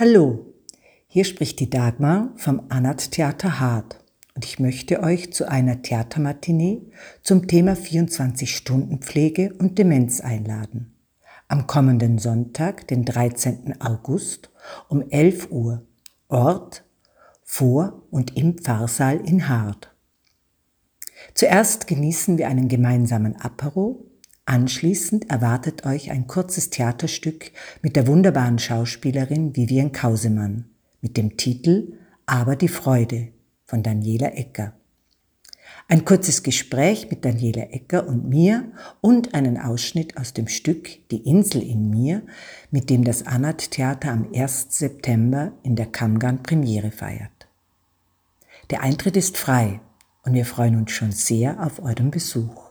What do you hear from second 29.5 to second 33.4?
Vivian Kausemann mit dem Titel Aber die Freude